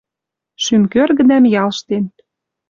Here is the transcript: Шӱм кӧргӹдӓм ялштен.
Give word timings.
Шӱм 0.63 0.83
кӧргӹдӓм 0.93 1.45
ялштен. 1.63 2.03